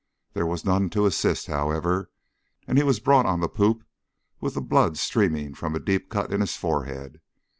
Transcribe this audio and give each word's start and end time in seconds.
There 0.33 0.47
was 0.47 0.65
none 0.65 0.89
to 0.97 1.05
assist, 1.05 1.45
however, 1.45 2.09
and 2.67 2.79
he 2.79 2.83
was 2.83 2.99
brought 2.99 3.27
on 3.27 3.37
to 3.37 3.41
the 3.43 3.49
poop 3.49 3.83
with 4.39 4.55
the 4.55 4.59
blood 4.61 4.97
streaming 4.97 5.53
from 5.53 5.75
a 5.75 5.79
deep 5.79 6.09
cut 6.09 6.33
in 6.33 6.41
his 6.41 6.57
forehead. 6.57 7.21